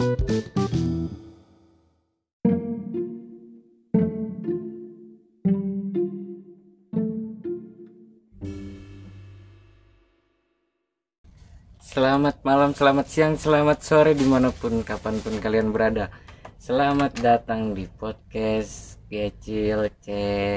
Selamat 0.00 0.16
malam, 12.48 12.72
selamat 12.72 13.12
siang, 13.12 13.36
selamat 13.36 13.84
sore 13.84 14.16
di 14.16 14.24
mana 14.24 14.48
pun 14.48 14.80
kapan 14.80 15.20
pun 15.20 15.36
kalian 15.36 15.68
berada. 15.68 16.08
Selamat 16.56 17.12
datang 17.20 17.76
di 17.76 17.84
podcast 17.84 19.04
Kecil 19.04 19.92
Cemen. 20.00 20.48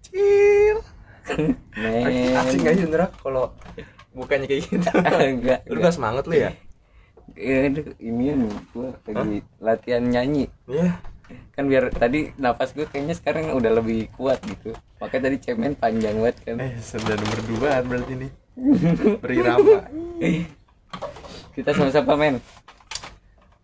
Cil. 0.00 0.80
Men. 1.76 2.36
Asing 2.40 2.64
aja 2.64 2.80
Indra 2.80 3.12
kalau 3.20 3.52
bukannya 4.12 4.46
kayak 4.48 4.62
gitu. 4.68 4.88
Enggak. 5.32 5.60
Lu 5.68 5.78
gak 5.80 5.94
semangat 5.94 6.24
lu 6.28 6.36
ya? 6.36 6.50
Aduh, 7.32 7.96
ini 7.96 8.34
gua 8.76 8.92
lagi 9.08 9.38
latihan 9.56 10.04
nyanyi. 10.04 10.46
Iya. 10.68 11.00
Kan 11.56 11.64
biar 11.68 11.88
tadi 11.92 12.28
napas 12.36 12.76
gue 12.76 12.84
kayaknya 12.84 13.16
sekarang 13.16 13.56
udah 13.56 13.80
lebih 13.80 14.12
kuat 14.12 14.40
gitu. 14.44 14.76
Makanya 15.00 15.32
tadi 15.32 15.36
cemen 15.40 15.72
panjang 15.72 16.16
banget 16.20 16.36
kan. 16.44 16.56
Eh, 16.60 16.76
sudah 16.76 17.16
nomor 17.16 17.40
dua 17.48 17.70
berarti 17.80 18.12
nih. 18.20 18.30
Berirama. 19.22 19.88
Kita 21.56 21.70
sama-sama 21.72 22.12
men. 22.20 22.36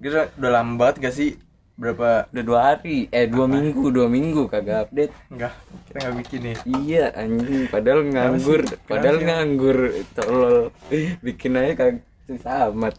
Kira 0.01 0.33
udah 0.41 0.51
lama 0.51 0.73
banget 0.81 0.97
gak 1.09 1.15
sih? 1.15 1.37
Berapa? 1.79 2.27
Udah 2.35 2.45
dua 2.45 2.61
hari, 2.75 3.07
eh 3.15 3.31
dua 3.31 3.47
minggu, 3.47 3.95
dua 3.95 4.11
minggu 4.11 4.51
kagak 4.51 4.91
update. 4.91 5.15
Enggak, 5.31 5.55
kita 5.87 5.97
nggak 6.03 6.17
bikin 6.27 6.41
nih. 6.43 6.57
Iya 6.67 7.05
anjing 7.15 7.63
padahal 7.71 8.01
nganggur 8.11 8.61
padahal 8.91 9.19
nganggur 9.23 9.79
tolol 10.19 10.57
bikin 11.27 11.55
aja 11.55 11.73
kagak 11.79 12.03
susah 12.27 12.75
amat 12.75 12.95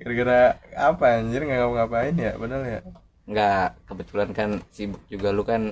Gara-gara 0.00 0.56
apa 0.72 1.04
anjir 1.20 1.44
nggak 1.44 1.58
ngapa-ngapain 1.60 2.14
ya? 2.16 2.32
Padahal 2.40 2.64
ya. 2.64 2.80
nggak 3.30 3.64
kebetulan 3.86 4.30
kan 4.34 4.50
sibuk 4.74 5.02
juga 5.06 5.28
lu 5.30 5.44
kan 5.46 5.62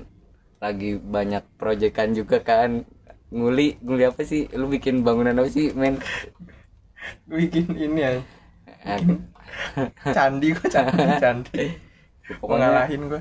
lagi 0.62 1.00
banyak 1.00 1.42
proyekan 1.58 2.12
juga 2.14 2.38
kan 2.44 2.84
nguli 3.32 3.80
nguli 3.82 4.04
apa 4.04 4.20
sih 4.22 4.46
lu 4.52 4.68
bikin 4.68 5.00
bangunan 5.02 5.34
apa 5.34 5.48
sih 5.50 5.72
men 5.72 5.96
bikin 7.24 7.72
ini 7.72 8.00
ya. 8.04 8.10
Eh, 8.84 9.00
Candi 10.14 10.52
gua 10.54 10.68
candi, 10.68 11.04
candi. 11.24 11.87
Pokoknya 12.34 12.68
Mengalahin 12.68 13.02
gua. 13.06 13.20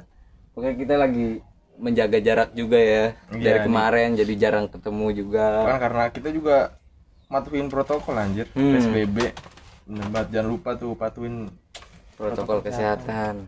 pokoknya 0.52 0.76
kita 0.76 0.96
lagi 0.96 1.28
menjaga 1.78 2.18
jarak 2.20 2.50
juga 2.52 2.76
ya 2.76 3.06
Iya, 3.30 3.44
dari 3.44 3.60
nih. 3.60 3.66
kemarin 3.66 4.10
jadi 4.16 4.34
jarang 4.36 4.66
ketemu 4.66 5.06
juga 5.16 5.46
Kan 5.64 5.78
karena 5.80 6.04
kita 6.10 6.30
juga 6.30 6.58
matuhin 7.28 7.68
protokol 7.68 8.16
anjir. 8.16 8.48
Hmm. 8.52 8.72
PSBB. 8.74 9.18
Bener 9.84 10.08
banget, 10.10 10.28
jangan 10.34 10.48
lupa 10.50 10.70
tuh 10.74 10.92
patuhin 10.94 11.48
protokol 12.14 12.60
kesehatan 12.60 13.46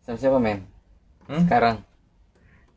sama 0.00 0.16
siapa 0.16 0.36
men 0.36 0.66
Hmm? 1.22 1.46
sekarang 1.46 1.76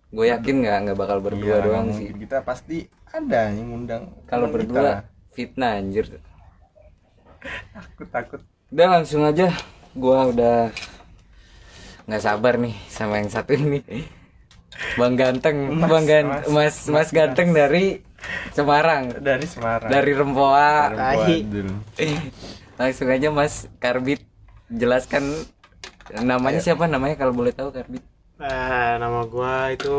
gue 0.08 0.26
yakin 0.30 0.56
nggak 0.62 0.78
nggak 0.84 0.98
bakal 1.00 1.18
berdua 1.20 1.58
Iya, 1.58 1.66
doang 1.66 1.88
sih. 1.90 2.14
Kita 2.14 2.40
pasti 2.40 2.86
ada 3.08 3.50
yang 3.50 3.66
ngundang. 3.66 4.14
kalau 4.24 4.46
berdua 4.48 4.78
kita. 4.78 4.94
fitnah 5.32 5.74
anjir 5.76 6.06
takut 7.74 8.08
takut. 8.08 8.42
udah 8.70 8.88
langsung 8.92 9.22
aja 9.22 9.50
gua 9.94 10.30
udah 10.30 10.70
nggak 12.04 12.24
sabar 12.24 12.60
nih 12.60 12.76
sama 12.92 13.20
yang 13.24 13.32
satu 13.32 13.56
ini. 13.56 13.80
Bang 14.98 15.14
ganteng 15.14 15.78
Mas, 15.78 15.86
bang 15.86 16.06
gan 16.10 16.26
mas, 16.26 16.46
mas 16.50 16.76
mas, 16.90 17.10
ganteng 17.14 17.54
dari 17.54 18.02
Semarang. 18.56 19.14
Dari 19.22 19.46
Semarang. 19.46 19.90
dari 19.92 20.12
Rempoa. 20.16 20.90
Langsung 22.80 23.08
aja 23.12 23.30
mas. 23.30 23.70
Karbit. 23.78 24.26
Jelaskan 24.74 25.24
namanya 26.26 26.58
siapa 26.58 26.90
namanya 26.90 27.16
kalau 27.20 27.36
boleh 27.36 27.54
tahu 27.54 27.70
Karbit? 27.70 28.02
Nah, 28.42 28.98
nama 28.98 29.24
gua 29.30 29.70
itu 29.70 29.94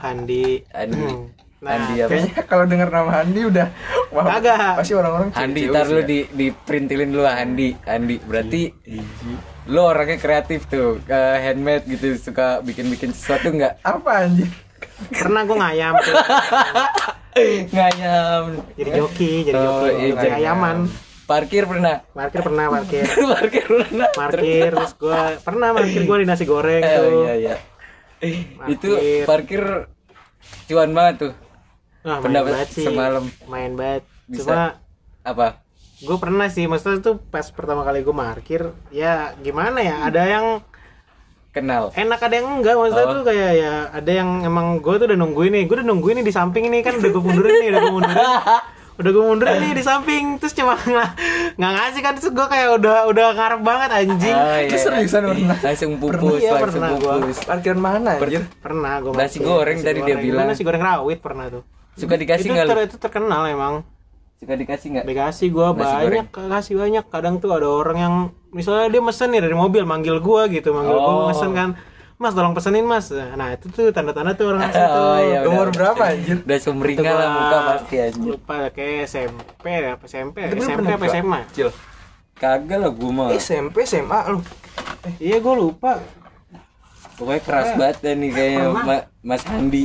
Handi. 0.00 0.64
Andi 0.72 0.96
Hmm. 0.96 1.43
Nah, 1.64 1.72
Andi 1.74 1.94
apa 1.96 2.10
Kayaknya 2.10 2.42
kalau 2.44 2.64
dengar 2.64 2.88
nama 2.88 3.12
Andi 3.18 3.40
udah 3.42 3.66
wah, 4.10 4.24
Kagak. 4.28 4.72
Pasti 4.76 4.92
orang-orang 4.92 5.28
Andi 5.32 5.60
tar 5.66 5.86
lu 5.88 5.96
ya. 5.96 6.04
di 6.04 6.18
di 6.28 6.46
printilin 6.52 7.08
dulu 7.08 7.24
Andi 7.24 7.68
Andi 7.82 8.16
berarti 8.20 8.62
Biji. 8.76 9.32
lu 9.64 9.80
orangnya 9.80 10.18
kreatif 10.18 10.66
tuh 10.66 11.00
ke 11.00 11.16
handmade 11.40 11.88
gitu 11.88 12.12
suka 12.14 12.60
bikin-bikin 12.60 13.10
sesuatu 13.10 13.48
nggak 13.48 13.80
Apa 13.80 14.22
anjir? 14.22 14.52
Pernah 15.10 15.42
gua 15.42 15.56
ngayam 15.62 15.94
tuh. 15.98 16.14
ngayam 17.74 18.44
jadi 18.74 18.90
joki, 18.94 19.32
jadi 19.42 19.56
Oh, 19.58 19.82
joki. 19.82 19.92
iya, 19.98 20.14
Jadi 20.14 20.28
ayaman. 20.38 20.76
parkir 21.24 21.64
pernah 21.64 22.04
Parkir 22.06 22.40
pernah 22.42 22.64
parkir. 22.68 23.04
parkir 23.32 23.64
pernah 23.64 24.08
Parkir 24.12 24.68
terus 24.70 24.92
gua 24.94 25.40
pernah 25.40 25.72
parkir 25.72 26.02
gua 26.04 26.16
di 26.20 26.26
nasi 26.26 26.44
goreng 26.44 26.78
Eh, 26.78 26.92
tuh. 26.92 27.08
iya 27.24 27.34
iya 27.34 27.56
itu 28.66 28.90
Parkir. 28.92 29.24
parkir 29.24 29.62
cuan 30.66 30.92
banget 30.92 31.14
tuh 31.18 31.32
Wah, 32.04 32.12
main 32.14 32.22
Pendapat 32.22 32.50
banget 32.52 32.68
sih. 32.70 32.84
semalam. 32.84 33.24
Main 33.46 33.72
banget. 33.74 34.02
Bisa. 34.24 34.40
Cuma 34.42 34.60
apa 35.22 35.46
gue 35.96 36.16
pernah 36.16 36.46
sih 36.46 36.64
maksudnya 36.64 37.00
tuh 37.00 37.16
pas 37.16 37.48
pertama 37.48 37.80
kali 37.80 38.00
gue 38.00 38.12
parkir 38.12 38.60
ya 38.90 39.32
gimana 39.38 39.80
ya 39.80 40.04
ada 40.04 40.20
yang 40.22 40.60
kenal 41.50 41.88
enak 41.92 42.20
ada 42.20 42.34
yang 42.34 42.48
enggak 42.52 42.74
maksudnya 42.74 43.06
Oh. 43.06 43.14
tuh 43.14 43.24
kayak 43.24 43.52
ya 43.54 43.74
ada 43.88 44.10
yang 44.12 44.42
emang 44.42 44.66
gue 44.78 44.94
tuh 44.94 45.06
udah 45.06 45.16
nungguin 45.16 45.48
nih 45.50 45.64
gue 45.64 45.76
udah 45.76 45.86
nungguin 45.86 46.20
nih 46.20 46.26
di 46.26 46.34
samping 46.34 46.66
ini 46.66 46.82
kan 46.82 46.98
udah 46.98 47.08
gue 47.08 47.22
mundurin 47.22 47.54
nih 47.54 47.68
udah 47.70 47.80
gue 47.80 47.94
mundurin 47.94 48.26
udah 49.00 49.10
gue 49.10 49.24
mundurin 49.24 49.56
nih 49.60 49.72
di 49.72 49.82
samping 49.82 50.24
terus 50.36 50.52
cuma 50.52 50.74
nggak 50.76 51.08
nggak 51.56 51.72
ngasih 51.72 52.00
kan 52.00 52.12
terus 52.12 52.28
gue 52.28 52.46
kayak 52.48 52.68
udah 52.74 52.96
udah 53.06 53.26
ngarep 53.32 53.60
banget 53.62 53.90
anjing 53.94 54.36
Ah, 54.36 54.58
iya. 54.60 54.76
Seriusan 54.76 55.22
pernah? 55.24 55.56
langsung 55.56 55.92
pupus 55.96 56.36
Iya, 56.36 56.50
langsung 56.50 56.64
pernah 56.68 56.88
gua. 56.92 57.12
pupus 57.16 57.38
Parkiran 57.40 57.80
mana 57.80 58.10
anjir? 58.14 58.42
pernah 58.58 58.92
gue 58.98 59.12
Nasi 59.14 59.38
goreng 59.38 59.78
tadi 59.78 60.00
dia 60.02 60.16
bilang. 60.16 60.44
nasi 60.44 60.60
goreng 60.60 60.82
rawit 60.82 61.18
pernah 61.18 61.48
tuh 61.48 61.62
suka 61.94 62.14
dikasih 62.14 62.48
nggak 62.48 62.66
ter- 62.66 62.86
itu 62.86 62.96
terkenal 62.96 63.42
emang 63.44 63.74
suka 64.34 64.54
dikasih 64.54 64.86
nggak 64.92 65.06
dikasih 65.06 65.46
gue 65.48 65.66
banyak 65.72 66.26
kasih 66.28 66.74
banyak 66.76 67.04
kadang 67.06 67.38
tuh 67.38 67.50
ada 67.50 67.66
orang 67.66 67.98
yang 67.98 68.14
misalnya 68.50 68.86
dia 68.88 69.00
mesen 69.00 69.30
nih 69.30 69.40
dari 69.40 69.54
mobil 69.54 69.82
manggil 69.82 70.18
gue 70.18 70.42
gitu 70.52 70.70
manggil 70.70 70.92
Oh. 70.92 71.04
gue 71.04 71.24
mesen 71.30 71.50
kan 71.52 71.70
mas 72.14 72.30
tolong 72.30 72.50
pesenin 72.50 72.82
mas 72.82 73.10
nah 73.10 73.50
itu 73.50 73.66
tuh 73.68 73.90
tanda-tanda 73.90 74.32
tuh 74.32 74.46
orang 74.48 74.66
tuh 74.68 74.78
Oh, 74.80 75.18
iya, 75.18 75.38
udah. 75.40 75.50
Umur 75.50 75.68
berapa 75.70 76.02
anjir? 76.08 76.36
udah 76.40 76.58
sumringah 76.60 77.02
Itu 77.04 77.10
lah 77.12 77.28
muka 77.28 77.58
pasti 77.68 77.94
anjir 78.00 78.22
lupa 78.28 78.56
kayak 78.68 78.96
SMP 79.04 79.64
apa 79.84 80.04
SMP 80.04 80.36
lu 80.44 80.60
SMP 80.60 80.88
apa? 80.90 81.04
SMA 81.08 81.40
Cil. 81.50 81.68
kagak 82.34 82.78
lah 82.80 82.90
gua 82.90 83.10
mah 83.12 83.28
SMP 83.32 83.82
SMA 83.82 84.20
lu. 84.28 84.40
iya 85.18 85.38
gue 85.38 85.54
lupa 85.54 86.02
pokoknya 87.14 87.40
keras 87.40 87.68
banget 87.72 87.96
dah 88.00 88.14
nih 88.14 88.30
kayaknya. 88.30 88.64
Ma- 88.72 89.06
Mas 89.20 89.42
Handi 89.44 89.84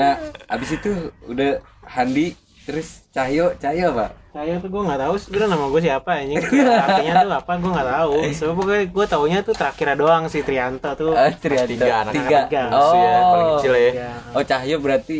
nah 0.00 0.16
abis 0.48 0.80
itu 0.80 0.90
udah 1.28 1.60
Handi 1.84 2.32
terus 2.64 3.04
Cahyo 3.12 3.52
Cahyo 3.60 3.92
apa? 3.92 4.16
Saya 4.30 4.62
tuh 4.62 4.70
gue 4.70 4.82
nggak 4.86 5.00
tahu 5.02 5.14
sebenarnya 5.18 5.50
nama 5.58 5.66
gue 5.74 5.82
siapa 5.82 6.10
anjing. 6.22 6.38
Artinya 6.86 7.14
tuh 7.26 7.32
apa 7.34 7.52
gue 7.58 7.70
nggak 7.74 7.88
tahu. 7.98 8.12
So 8.30 8.44
pokoknya 8.54 8.82
gue 8.86 9.06
taunya 9.10 9.38
tuh 9.42 9.54
terakhir 9.58 9.98
doang 9.98 10.30
si 10.30 10.38
Trianto 10.46 10.90
tuh. 10.94 11.18
Ah, 11.18 11.34
Trianto. 11.34 11.74
Tiga, 11.74 12.06
anak 12.06 12.12
tiga. 12.14 12.38
tiga. 12.46 12.62
Oh, 12.70 12.94
Ya, 12.94 13.14
paling 13.26 13.48
kecil 13.58 13.72
ya. 13.74 13.90
Ya. 13.90 14.10
oh 14.30 14.42
Cahyo 14.46 14.76
berarti 14.78 15.16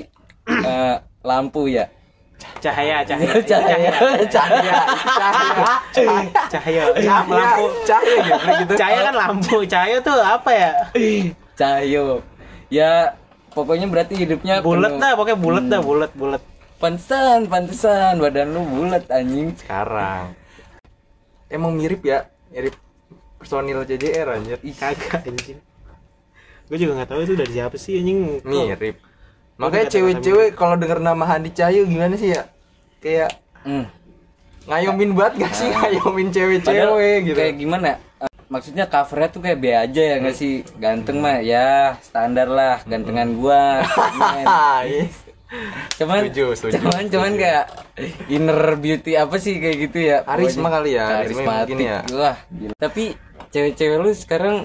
eh, 0.46 0.94
lampu 1.26 1.66
ya? 1.66 1.90
Cahaya 2.62 3.02
cahaya 3.04 3.34
Cahaya. 3.50 3.90
cahaya 4.30 4.78
cahaya 5.90 6.08
cahaya 6.48 6.82
lampu. 7.26 7.64
Cahaya 7.84 8.16
gitu 8.22 8.38
gitu. 8.62 8.74
cahaya 8.78 9.00
kan 9.10 9.14
lampu. 9.26 9.56
Cahaya 9.66 9.96
tuh 10.00 10.16
apa 10.22 10.50
ya? 10.54 10.72
Cahyo. 11.58 12.22
Ya 12.70 13.18
pokoknya 13.50 13.86
berarti 13.86 14.14
hidupnya 14.14 14.60
bulat 14.60 14.96
dah 14.96 15.12
pokoknya 15.14 15.38
bulat 15.38 15.64
dah 15.66 15.80
bulat 15.80 16.12
bulat 16.14 16.42
pantesan 16.78 17.44
pantesan 17.46 18.16
badan 18.16 18.50
lu 18.50 18.62
bulat 18.64 19.04
anjing 19.08 19.52
Sekarang. 19.54 20.32
Emang 21.46 21.74
mirip 21.74 22.00
ya? 22.00 22.30
Mirip 22.48 22.78
personil 23.36 23.82
CJR 23.82 24.26
anjir. 24.32 24.58
Ih, 24.62 24.72
kagak 24.72 25.26
anjing 25.26 25.58
gue 26.70 26.78
juga 26.78 27.02
nggak 27.02 27.10
tahu 27.10 27.20
itu 27.26 27.34
dari 27.34 27.50
siapa 27.50 27.74
sih 27.74 27.98
anjing 27.98 28.38
Mirip. 28.46 28.96
Kok 29.02 29.58
Makanya 29.58 29.86
cewek-cewek 29.90 30.48
kalau 30.54 30.78
denger 30.78 31.02
nama 31.02 31.26
Handi 31.26 31.50
Cahyo 31.50 31.82
gimana 31.84 32.14
sih 32.14 32.30
ya? 32.30 32.46
Kayak 33.02 33.34
Hmm. 33.60 33.84
ngayomin 34.64 35.12
banget 35.12 35.44
gak 35.44 35.52
sih 35.52 35.68
ngayomin 35.68 36.30
Padahal 36.30 36.32
cewek-cewek 36.32 37.18
gitu. 37.26 37.36
kayak 37.36 37.54
gimana 37.58 37.90
maksudnya 38.50 38.84
covernya 38.84 39.28
tuh 39.30 39.40
kayak 39.40 39.58
B 39.58 39.64
aja 39.70 40.02
ya 40.04 40.16
nggak 40.18 40.34
sih 40.34 40.66
ganteng 40.76 41.22
mah 41.22 41.38
ya 41.38 41.94
standar 42.00 42.50
lah 42.50 42.82
gantengan 42.82 43.30
gua 43.32 43.78
yes. 44.84 45.14
cuman 45.98 46.26
Setuju, 46.26 46.46
setuju, 46.54 46.78
cuman 46.78 47.02
cuman 47.06 47.32
kayak 47.34 47.64
inner 48.26 48.58
beauty 48.76 49.14
apa 49.14 49.34
sih 49.36 49.58
kayak 49.58 49.76
gitu 49.80 49.98
ya 50.00 50.22
Karisma 50.22 50.66
kali 50.68 50.94
ya, 50.94 51.06
karisma 51.16 51.42
karismatik 51.42 51.74
mungkin 51.74 51.78
ya. 51.86 51.98
wah 52.12 52.36
gila. 52.46 52.74
tapi 52.76 53.04
cewek-cewek 53.48 53.98
lu 53.98 54.10
sekarang 54.12 54.56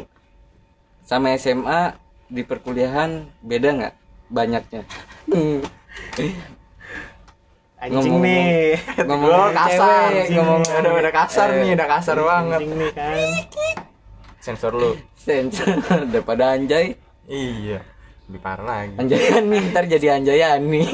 sama 1.01 1.33
SMA 1.35 1.93
di 2.27 2.41
perkuliahan 2.41 3.29
beda 3.39 3.69
nggak 3.71 3.93
banyaknya. 4.27 4.81
Anjing 7.75 8.17
Ngomong- 8.17 8.23
nih. 8.25 8.81
ngomong 8.97 9.53
kasar, 9.53 10.09
cewek, 10.09 10.27
ngomong 10.33 10.61
udah 10.63 10.91
udah 10.95 11.13
kasar 11.13 11.47
Eh, 11.51 11.57
nih, 11.61 11.69
udah 11.77 11.87
kasar 11.91 12.17
banget. 12.17 12.59
Anjing 12.61 12.73
nih 12.73 12.91
kan. 12.93 13.17
Sensor 14.45 14.71
lu. 14.71 14.91
sensor 15.17 15.81
daripada 16.13 16.53
anjay 16.53 16.93
Iya. 17.25 17.81
Lebih 18.25 18.39
parah 18.39 18.65
lagi. 18.85 18.93
anjayani 18.95 19.57
ntar 19.69 19.85
jadi 19.87 20.07
anjayani 20.15 20.85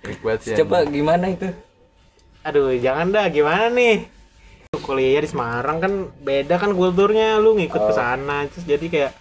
Trik 0.00 0.18
banget 0.20 0.40
sih. 0.42 0.54
coba 0.56 0.82
gimana 0.84 1.30
itu 1.30 1.48
Aduh, 2.42 2.76
jangan 2.76 3.08
dah 3.08 3.26
gimana 3.28 3.70
nih? 3.70 4.04
Kuliah 4.76 5.22
di 5.22 5.28
Semarang 5.28 5.78
kan 5.78 5.92
beda 6.20 6.58
kan 6.58 6.70
kulturnya, 6.70 7.38
lu 7.38 7.54
ngikut 7.54 7.80
ke 7.80 7.92
sana 7.94 8.44
terus 8.44 8.66
jadi 8.66 8.84
kayak 8.84 9.12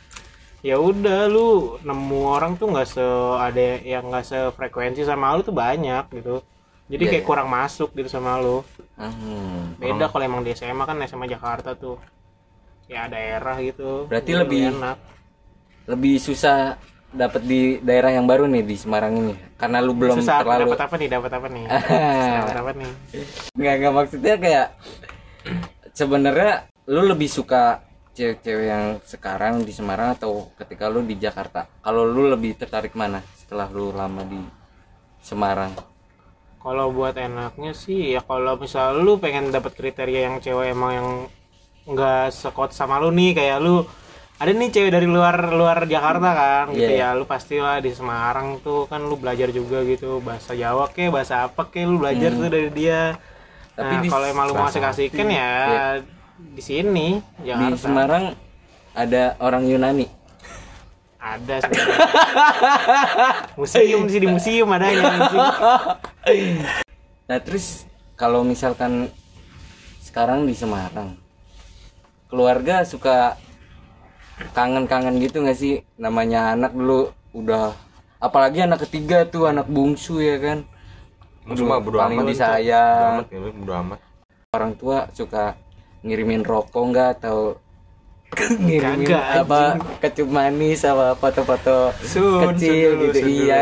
ya 0.60 0.76
udah 0.76 1.28
lu 1.28 1.48
nemu 1.80 2.20
orang 2.26 2.58
tuh 2.58 2.68
nggak 2.68 2.84
se 2.86 3.06
ada 3.38 3.62
yang 3.80 4.04
nggak 4.06 4.26
sefrekuensi 4.26 5.04
sama 5.04 5.32
lu 5.32 5.42
tuh 5.42 5.54
banyak 5.54 6.10
gitu. 6.12 6.42
Jadi 6.84 7.00
Iya, 7.02 7.12
kayak 7.12 7.24
iya. 7.24 7.30
kurang 7.30 7.48
masuk 7.48 7.94
gitu 7.94 8.10
sama 8.10 8.36
lu. 8.38 8.60
Hmm. 8.98 9.78
Beda 9.78 10.10
kalau 10.10 10.26
emang 10.26 10.42
di 10.42 10.52
SMA 10.52 10.84
kan 10.84 11.00
SMA 11.02 11.30
Jakarta 11.30 11.72
tuh. 11.74 11.96
Ya 12.88 13.08
daerah 13.08 13.56
gitu. 13.60 14.06
Berarti 14.08 14.32
Jadi 14.32 14.42
lebih- 14.44 14.68
enak. 14.76 14.98
lebih 15.84 16.16
susah 16.16 16.80
dapat 17.14 17.46
di 17.46 17.78
daerah 17.78 18.10
yang 18.10 18.26
baru 18.26 18.50
nih 18.50 18.66
di 18.66 18.74
Semarang 18.74 19.14
ini 19.14 19.34
karena 19.54 19.78
lu 19.86 19.94
belum 19.94 20.18
Susah 20.18 20.42
terlalu 20.42 20.74
dapat 20.74 20.82
apa 20.82 20.96
nih? 20.98 21.10
Dapat 21.12 21.32
apa 21.32 21.48
nih? 21.48 21.64
dapat 22.42 22.56
apa 22.58 22.72
nih? 22.74 22.92
nggak 23.54 23.74
nggak 23.78 23.94
maksudnya 23.94 24.36
kayak 24.42 24.68
sebenarnya 25.94 26.54
lu 26.90 27.02
lebih 27.06 27.30
suka 27.30 27.86
cewek-cewek 28.14 28.66
yang 28.66 28.86
sekarang 29.06 29.62
di 29.62 29.74
Semarang 29.74 30.14
atau 30.14 30.50
ketika 30.58 30.90
lu 30.90 31.02
di 31.02 31.18
Jakarta 31.18 31.70
kalau 31.82 32.06
lu 32.06 32.30
lebih 32.30 32.58
tertarik 32.58 32.94
mana 32.94 33.22
setelah 33.34 33.70
lu 33.70 33.94
lama 33.94 34.22
di 34.26 34.42
Semarang 35.20 35.74
Kalau 36.58 36.96
buat 36.96 37.20
enaknya 37.20 37.76
sih 37.76 38.16
ya 38.16 38.24
kalau 38.24 38.56
misal 38.56 39.04
lu 39.04 39.20
pengen 39.20 39.52
dapat 39.52 39.76
kriteria 39.76 40.32
yang 40.32 40.40
cewek 40.40 40.72
emang 40.72 40.92
yang 40.96 41.10
nggak 41.84 42.32
sekot 42.32 42.72
sama 42.72 42.98
lu 42.98 43.12
nih 43.12 43.36
kayak 43.36 43.60
lu 43.60 43.84
ada 44.34 44.50
nih 44.50 44.72
cewek 44.72 44.92
dari 44.92 45.08
luar 45.08 45.52
luar 45.52 45.84
Jakarta 45.86 46.30
kan 46.34 46.66
gitu 46.72 46.90
Iya. 46.90 47.14
ya 47.14 47.18
lu 47.18 47.24
pastilah 47.24 47.80
di 47.80 47.92
Semarang 47.92 48.60
tuh 48.60 48.88
kan 48.88 49.00
lu 49.00 49.16
belajar 49.16 49.52
juga 49.52 49.84
gitu 49.84 50.20
bahasa 50.20 50.52
Jawa 50.52 50.90
ke 50.90 51.08
bahasa 51.08 51.48
apa 51.48 51.68
ke 51.68 51.84
lu 51.84 52.00
belajar 52.00 52.34
tuh 52.34 52.50
dari 52.50 52.68
dia. 52.72 53.16
Tapi 53.74 53.94
nah 53.94 54.02
di 54.04 54.10
kalau 54.10 54.26
emang 54.28 54.46
lu 54.48 54.54
mau 54.54 54.68
asik-asikin 54.68 55.28
ya 55.28 55.52
di 56.36 56.60
sini 56.60 57.20
di 57.40 57.48
Jakarta. 57.48 57.78
Semarang 57.80 58.26
ada 58.94 59.24
orang 59.40 59.64
Yunani. 59.64 60.08
Ada 61.18 61.64
museum 63.60 64.08
sih 64.08 64.20
di 64.20 64.28
museum 64.28 64.68
adanya 64.68 65.08
anjing. 65.08 65.48
nah 67.24 67.40
terus 67.40 67.88
kalau 68.14 68.44
misalkan 68.44 69.08
sekarang 70.04 70.44
di 70.44 70.54
Semarang 70.54 71.16
keluarga 72.34 72.82
suka 72.82 73.38
kangen-kangen 74.58 75.22
gitu 75.22 75.46
nggak 75.46 75.54
sih 75.54 75.86
namanya 76.02 76.58
anak 76.58 76.74
dulu 76.74 77.14
udah 77.38 77.78
apalagi 78.18 78.66
anak 78.66 78.90
ketiga 78.90 79.30
tuh 79.30 79.46
anak 79.46 79.70
bungsu 79.70 80.18
ya 80.18 80.42
kan 80.42 80.66
mah 81.46 81.78
bodo 81.78 82.02
paling 82.02 82.26
amat. 82.26 82.30
disayang 82.34 83.14
Bodo 83.30 83.38
amat, 83.38 83.54
ya, 83.54 83.76
amat. 83.86 84.00
orang 84.58 84.74
tua 84.74 84.98
suka 85.14 85.54
ngirimin 86.02 86.42
rokok 86.42 86.84
nggak 86.90 87.10
atau 87.22 87.62
ngirimin 88.66 89.06
Kagak, 89.06 89.46
apa 89.46 89.62
kecup 90.02 90.30
manis 90.34 90.82
apa 90.82 91.14
foto-foto 91.14 91.94
kecil 92.02 92.98
sun 92.98 93.02
gitu 93.06 93.18
sun 93.22 93.30
iya 93.30 93.60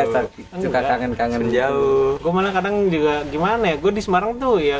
suka 0.63 0.79
kangen-kangen 0.79 1.51
gitu. 1.51 1.59
Jauh. 1.59 2.09
gue 2.23 2.31
malah 2.31 2.56
kadang 2.56 2.88
juga 2.88 3.27
gimana 3.27 3.68
ya 3.68 3.75
gue 3.75 3.91
di 3.91 4.00
Semarang 4.00 4.39
tuh 4.39 4.63
ya 4.63 4.79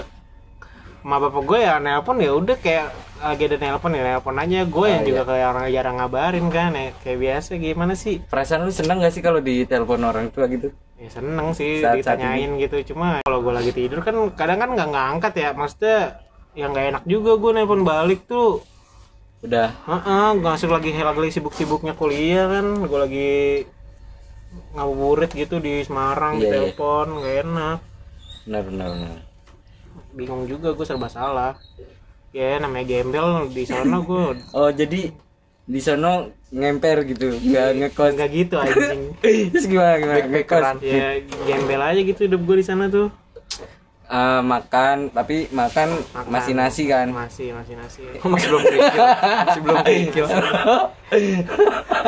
sama 1.03 1.27
bapak 1.27 1.43
gue 1.43 1.59
ya 1.59 1.75
nelpon 1.83 2.23
ya 2.23 2.31
udah 2.39 2.55
kayak 2.55 3.11
lagi 3.21 3.44
ada 3.45 3.57
nelpon 3.57 3.94
ya 3.94 4.03
nelpon 4.03 4.35
aja. 4.35 4.59
Gue 4.65 4.88
yang 4.89 5.03
Oh, 5.03 5.07
juga 5.07 5.21
kayak 5.23 5.47
orang 5.50 5.65
jarang 5.69 5.95
ngabarin 5.97 6.47
kan 6.50 6.71
ya. 6.73 6.89
Kayak 7.00 7.19
biasa 7.19 7.50
gimana 7.56 7.94
sih? 7.94 8.15
Perasaan 8.19 8.65
lu 8.65 8.73
seneng 8.73 8.97
gak 9.00 9.13
sih 9.13 9.21
kalau 9.21 9.39
ditelepon 9.39 10.01
orang 10.01 10.27
tua 10.29 10.45
gitu? 10.45 10.73
Ya 10.97 11.09
seneng 11.09 11.53
sih 11.53 11.81
Saat- 11.81 12.01
saat 12.01 12.18
ditanyain 12.18 12.51
gitu. 12.57 12.94
Cuma 12.94 13.21
kalau 13.21 13.39
gue 13.39 13.53
lagi 13.53 13.71
tidur 13.71 14.01
kan 14.01 14.13
kadang 14.33 14.57
kan 14.57 14.69
nggak 14.71 14.89
ngangkat 14.89 15.33
ya. 15.35 15.50
Maksudnya 15.53 15.97
yang 16.53 16.73
nggak 16.73 16.88
enak 16.91 17.03
juga 17.06 17.31
gue 17.38 17.51
nelpon 17.53 17.81
balik 17.81 18.25
tuh. 18.25 18.62
Udah. 19.41 19.74
Heeh, 19.85 20.27
gue 20.35 20.45
masuk 20.45 20.69
lagi 20.69 20.94
lagi 20.94 21.31
sibuk-sibuknya 21.31 21.94
kuliah 21.94 22.45
kan. 22.47 22.65
Gue 22.85 23.00
lagi 23.00 23.31
ngabuburit 24.75 25.31
gitu 25.31 25.57
di 25.57 25.79
Semarang 25.81 26.38
Iya, 26.38 26.41
iya. 26.41 26.50
ditelepon 26.74 27.07
nggak 27.17 27.35
enak. 27.45 27.77
Benar 28.45 28.62
benar 28.65 28.88
benar. 28.91 29.17
Bingung 30.12 30.44
juga 30.44 30.75
gue 30.75 30.83
serba 30.83 31.07
salah 31.07 31.56
ya 32.31 32.57
namanya 32.57 32.86
gembel 32.86 33.28
di 33.48 33.63
sana 33.63 34.00
gue 34.00 34.39
oh 34.51 34.72
jadi 34.72 35.12
di 35.62 35.80
sono 35.80 36.31
ngemper 36.50 37.04
gitu 37.06 37.31
nggak 37.33 37.68
ngekos. 37.78 38.12
nggak 38.13 38.30
gitu 38.30 38.56
anjing. 38.57 39.16
Terus 39.56 39.66
gimana 39.66 39.95
gimana? 39.98 40.19
Ngekos? 40.25 40.63
ya 40.81 41.16
gembel 41.45 41.80
aja 41.80 42.01
gitu 42.01 42.28
hidup 42.28 42.42
gue 42.42 42.57
di 42.60 42.66
sana 42.66 42.88
tuh. 42.88 43.07
Eh, 44.12 44.42
makan 44.44 45.07
tapi 45.07 45.48
makan, 45.48 45.95
Makan. 46.12 46.28
masih 46.28 46.51
nasi 46.51 46.83
kan? 46.83 47.07
Masih 47.07 47.56
masih 47.56 47.80
nasi. 47.80 48.04
Masih 48.28 48.48
belum 48.51 48.63
kerikil. 48.66 49.04
Masih 49.39 49.62
belum 49.63 49.77
kerikil. 49.81 50.25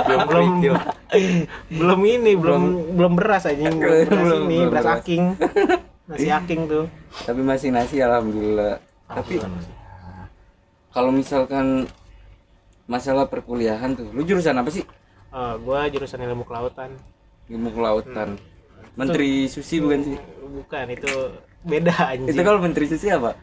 belum 0.03 0.21
kerikil. 0.27 0.73
belum 1.71 1.99
ini 2.03 2.31
belum. 2.35 2.61
belum 2.99 3.13
beras 3.15 3.43
anjing. 3.45 3.79
Belum 3.79 4.03
beras 4.03 4.19
Belum- 4.19 4.43
ini 4.43 4.55
belum 4.57 4.71
beras 4.71 4.83
beras. 4.83 4.99
aking. 4.99 5.23
Nasi 6.03 6.27
aking 6.27 6.59
tuh. 6.67 6.85
Tapi 7.23 7.39
masih 7.39 7.69
nasi 7.71 7.95
alhamdulillah. 7.97 8.83
Tapi 9.07 9.39
kalau 10.93 11.09
misalkan 11.09 11.89
masalah 12.85 13.25
perkuliahan 13.25 13.97
tuh 13.97 14.13
lu 14.13 14.21
jurusan 14.21 14.53
apa 14.53 14.69
sih? 14.69 14.85
Eh, 15.33 15.53
gue 15.57 15.79
jurusan 15.97 16.21
ilmu 16.21 16.45
kelautan. 16.45 16.93
Ilmu 17.49 17.73
kelautan. 17.73 18.37
Menteri 18.93 19.49
susi 19.49 19.81
bukan 19.81 19.99
sih? 20.05 20.17
Bukan 20.53 20.85
itu 20.93 21.13
beda 21.65 22.13
anjing. 22.13 22.29
Itu 22.29 22.41
kalau 22.45 22.61
menteri 22.61 22.85
susi 22.85 23.09
apa? 23.09 23.33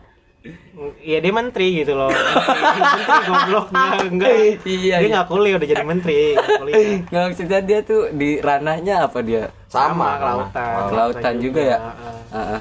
Iya 1.05 1.21
dia 1.21 1.33
menteri 1.35 1.85
gitu 1.85 1.93
loh. 1.99 2.09
Menteri, 2.09 2.61
menteri 2.81 3.21
goblok 3.29 3.67
Nggak, 3.75 3.93
enggak. 4.09 4.31
Iya, 4.33 4.57
Dia 4.65 4.87
iya. 5.05 5.09
nggak 5.13 5.27
kuliah 5.29 5.55
udah 5.61 5.69
jadi 5.69 5.85
menteri 5.85 6.21
nggak 7.11 7.23
maksudnya 7.29 7.61
dia 7.61 7.79
tuh 7.85 8.09
di 8.15 8.41
ranahnya 8.41 9.05
apa 9.05 9.19
dia? 9.21 9.53
Sama, 9.69 10.17
kelautan. 10.17 10.75
Kelautan 10.89 11.35
juga 11.43 11.61
ya? 11.61 11.79
Heeh. 11.83 12.15
Ah, 12.31 12.51
ah. 12.57 12.61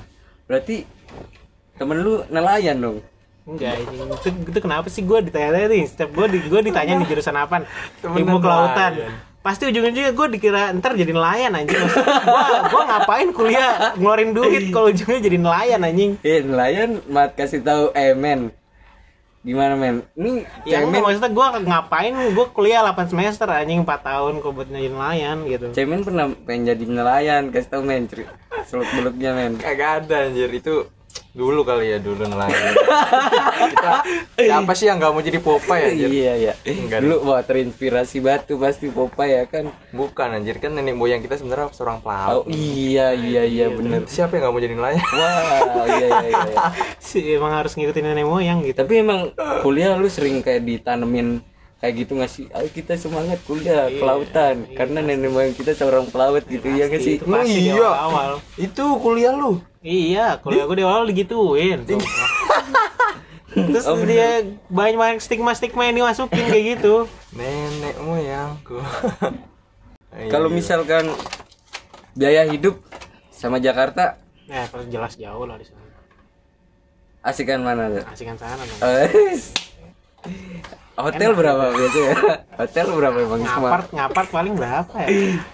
berarti 0.50 0.84
temen 1.80 1.98
lu 2.04 2.26
nelayan 2.28 2.76
dong 2.82 2.98
Enggak, 3.50 3.82
itu, 3.82 4.30
itu 4.46 4.60
kenapa 4.62 4.88
sih 4.94 5.02
gue 5.02 5.20
ditanya 5.26 5.66
nih? 5.66 5.90
Setiap 5.90 6.14
gue 6.14 6.26
di, 6.30 6.38
gue 6.46 6.62
ditanya 6.70 7.02
di 7.02 7.06
jurusan 7.10 7.34
apa? 7.34 7.66
Ilmu 8.06 8.38
kelautan. 8.38 8.94
pasti 9.40 9.72
ujung-ujungnya 9.72 10.12
gue 10.12 10.28
dikira 10.36 10.76
ntar 10.78 11.00
jadi 11.00 11.16
nelayan 11.16 11.56
anjing. 11.56 11.80
Gue 11.80 12.46
gue 12.70 12.84
ngapain 12.92 13.28
kuliah? 13.32 13.96
Ngeluarin 13.96 14.36
duit 14.36 14.68
kalau 14.70 14.92
ujungnya 14.92 15.20
jadi 15.24 15.38
nelayan 15.40 15.80
anjing. 15.82 16.12
Eh 16.22 16.44
nelayan 16.44 17.00
mat 17.08 17.34
kasih 17.40 17.64
tahu 17.64 17.96
eh 17.96 18.12
men 18.14 18.52
gimana 19.40 19.80
men? 19.80 20.04
Ini 20.20 20.44
ya 20.68 20.84
cemen 20.84 21.00
maksudnya 21.00 21.32
gue 21.32 21.48
ngapain? 21.72 22.14
Gue 22.36 22.48
kuliah 22.52 22.84
8 22.84 23.08
semester 23.08 23.48
anjing 23.48 23.88
4 23.88 23.88
tahun 24.04 24.34
kok 24.44 24.52
buat 24.52 24.68
jadi 24.68 24.92
nelayan 24.92 25.38
gitu. 25.48 25.66
Cemen 25.72 26.04
pernah 26.04 26.28
pengen 26.44 26.76
jadi 26.76 26.84
nelayan 26.84 27.42
kasih 27.56 27.70
tahu 27.72 27.82
men 27.88 28.12
cerita 28.12 28.36
seluk 28.68 28.92
beluknya 28.92 29.32
men. 29.32 29.56
Kagak 29.56 30.06
ada 30.06 30.28
anjir. 30.28 30.52
Itu 30.52 30.92
dulu 31.40 31.64
kali 31.64 31.96
ya 31.96 31.98
dulu 32.04 32.28
nelayan. 32.28 32.76
Kita 33.72 33.94
siapa 34.36 34.72
sih 34.76 34.92
yang 34.92 35.00
nggak 35.00 35.12
mau 35.16 35.24
jadi 35.24 35.40
Popeye 35.40 35.96
anjir? 35.96 36.10
iya 36.12 36.34
iya 36.36 36.54
Enggak 36.68 37.00
dulu 37.00 37.16
wah 37.32 37.40
terinspirasi 37.40 38.20
batu 38.20 38.60
pasti 38.60 38.92
Popeye 38.92 39.40
ya 39.40 39.44
kan 39.48 39.72
Bukan 39.96 40.28
anjir 40.36 40.60
kan 40.60 40.76
nenek 40.76 41.00
moyang 41.00 41.24
kita 41.24 41.40
sebenarnya 41.40 41.72
seorang 41.72 42.00
oh 42.00 42.04
pelaut. 42.04 42.44
iya 42.52 43.16
iya 43.16 43.48
iya 43.48 43.72
bener 43.72 44.04
Siapa 44.06 44.36
yang 44.36 44.50
nggak 44.50 44.54
mau 44.54 44.62
jadi 44.62 44.76
nelayan? 44.76 45.00
wah 45.00 45.86
iya 45.88 45.98
iya 45.98 46.08
iya, 46.28 46.42
iya. 46.44 46.66
sih 47.08 47.24
emang 47.36 47.56
harus 47.56 47.74
ngikutin 47.80 48.04
nenek 48.04 48.28
moyang 48.28 48.60
gitu 48.64 48.76
tapi 48.76 49.00
emang 49.00 49.32
kuliah 49.64 49.96
lu 49.96 50.12
sering 50.12 50.44
kayak 50.44 50.66
ditanemin 50.66 51.40
kayak 51.80 51.94
gitu 51.96 52.12
nggak 52.20 52.28
sih 52.28 52.46
ayo 52.52 52.68
kita 52.68 53.00
semangat 53.00 53.40
kuliah 53.48 53.88
kelautan 53.88 54.68
karena 54.76 55.00
nenek 55.00 55.32
moyang 55.32 55.56
kita 55.56 55.72
seorang 55.72 56.12
pelaut 56.12 56.44
gitu 56.44 56.68
ya 56.68 56.92
nggak 56.92 57.00
sih 57.00 57.16
itu 57.16 57.24
pasti 57.24 57.72
iya. 57.72 57.88
awal 57.96 58.44
Itu 58.60 59.00
kuliah 59.00 59.32
lu. 59.32 59.64
Iya, 59.80 60.40
kuliah 60.44 60.68
gue 60.68 60.78
di 60.78 60.84
awal 60.84 61.08
digituin. 61.08 61.88
Terus 63.50 63.86
dia 64.06 64.46
banyak-banyak 64.70 65.24
stigma-stigma 65.24 65.88
yang 65.90 66.04
dimasukin 66.04 66.46
kayak 66.46 66.66
gitu. 66.78 67.08
Nenek 67.34 67.96
moyangku. 68.04 68.78
kalau 70.34 70.50
misalkan 70.50 71.06
biaya 72.18 72.44
hidup 72.50 72.82
sama 73.30 73.62
Jakarta 73.62 74.18
Ya, 74.50 74.66
pas 74.66 74.82
jelas 74.90 75.14
jauh 75.14 75.46
lah 75.46 75.62
di 75.62 75.66
sana. 75.70 75.86
asikan 77.22 77.62
mana 77.62 77.94
tuh 77.94 78.04
Asikan 78.10 78.34
sana 78.34 78.58
Eh, 80.28 80.60
hotel 81.00 81.32
berapa 81.32 81.72
biasanya? 81.72 82.16
Hotel 82.60 82.86
berapa 82.92 83.18
emang 83.24 83.40
ngapart 83.40 83.56
Semarang 83.56 83.88
ngapart 83.96 84.28
paling 84.36 84.54
berapa 84.60 84.94
ya? 85.00 85.08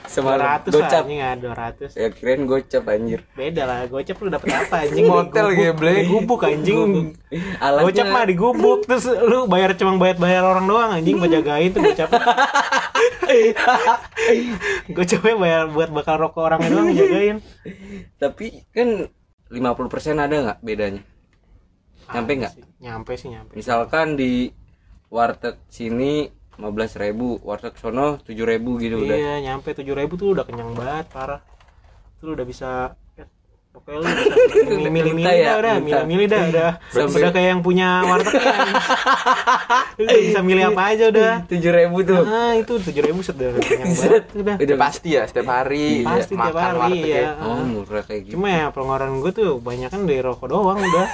Semarang 0.10 0.66
200 0.66 0.74
lah 0.74 0.74
gocap. 0.74 1.02
anjing 1.06 1.22
ah 1.22 1.34
200 1.38 1.94
ya 1.94 2.08
kirain 2.10 2.42
gocap 2.50 2.84
anjir. 2.90 3.20
Beda 3.38 3.64
lah 3.70 3.80
gocap 3.86 4.18
lu 4.26 4.30
dapet 4.34 4.50
apa 4.58 4.76
anjing? 4.90 5.06
Hotel, 5.06 5.46
Digubuk. 5.54 5.62
geblek. 5.62 5.98
digubuk 6.02 6.42
anjing. 6.50 7.14
Alatnya 7.62 7.86
gocap 7.86 8.06
mah 8.10 8.26
digubuk 8.26 8.80
terus 8.90 9.06
lu 9.06 9.46
bayar 9.46 9.78
cuma 9.78 10.02
bayar 10.02 10.18
bayar 10.18 10.42
orang 10.50 10.66
doang 10.66 10.92
anjing 10.98 11.22
buat 11.22 11.30
jagain 11.30 11.70
tuh 11.70 11.82
gocap. 11.86 12.10
Gocapnya 14.96 15.36
bayar 15.38 15.64
buat 15.70 15.90
bakal 15.94 16.16
rokok 16.26 16.42
orangnya 16.42 16.70
doang 16.74 16.90
jagain. 16.90 17.38
Tapi 18.18 18.66
kan 18.74 19.10
50% 19.54 20.26
ada 20.26 20.36
nggak 20.42 20.60
bedanya 20.66 21.06
nyampe 22.12 22.32
nggak? 22.36 22.54
nyampe 22.78 23.12
sih 23.16 23.30
nyampe. 23.30 23.52
Misalkan 23.54 24.14
di 24.14 24.52
warteg 25.08 25.58
sini 25.68 26.28
15.000 26.56 26.62
ribu 27.02 27.40
warteg 27.42 27.76
sono 27.76 28.22
7.000 28.22 28.32
ribu 28.48 28.78
gitu 28.78 29.02
udah. 29.02 29.16
Iya 29.16 29.34
nyampe 29.44 29.74
tujuh 29.74 29.92
ribu 29.92 30.16
tuh 30.16 30.32
udah 30.32 30.44
kenyang 30.44 30.72
banget 30.72 31.08
parah. 31.10 31.42
Tuh 32.16 32.32
udah 32.32 32.44
bisa 32.44 32.96
ya, 33.14 33.26
pokoknya 33.72 33.98
lu 34.00 34.08
bisa 34.08 34.36
milih-milih 34.72 35.14
Minta 35.14 35.32
ya, 35.36 35.60
dah 35.60 35.78
milih-milih 35.78 36.28
dah 36.28 36.42
udah. 36.48 36.72
Sampai- 36.96 37.22
udah 37.22 37.32
kayak 37.32 37.50
yang 37.52 37.62
punya 37.62 37.90
warteg 38.04 38.34
kan. 38.38 38.60
Udah 39.96 40.12
bisa 40.20 40.40
milih 40.44 40.76
apa 40.76 40.92
aja 40.92 41.08
udah. 41.08 41.34
7.000 41.48 41.72
ribu 41.72 41.98
tuh. 42.04 42.24
Ah 42.28 42.52
itu 42.52 42.74
tujuh 42.76 43.00
ribu 43.02 43.24
sudah 43.24 43.48
udah 43.56 44.56
udah. 44.60 44.76
Pasti 44.76 45.16
ya 45.16 45.24
setiap 45.24 45.48
hari 45.48 46.04
Pasti 46.04 46.36
ya, 46.36 46.52
tiap 46.52 46.58
hari, 46.60 47.00
iya. 47.00 47.16
ya. 47.16 47.48
oh 47.48 47.64
murah 47.64 48.04
kayak 48.04 48.22
gitu 48.28 48.36
cuma 48.36 48.48
ya 48.52 48.66
pengeluaran 48.76 49.24
gue 49.24 49.32
tuh 49.32 49.52
banyak 49.64 49.88
kan 49.88 50.04
dari 50.04 50.20
rokok 50.20 50.48
doang 50.52 50.76
udah 50.76 51.08